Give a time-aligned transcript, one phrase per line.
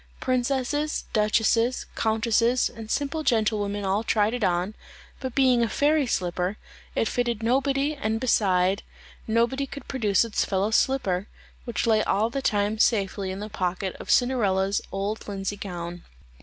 [0.19, 4.73] Princesses, duchesses, countesses, and simple gentlewomen all tried it on,
[5.19, 6.57] but being a fairy slipper,
[6.95, 8.81] it fitted nobody and beside,
[9.27, 11.27] nobody could produce its fellow slipper,
[11.65, 16.01] which lay all the time safely in the pocket of Cinderella's old linsey gown.